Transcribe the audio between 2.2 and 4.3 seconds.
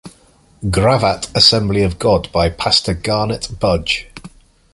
by Pastor Garnett Budge.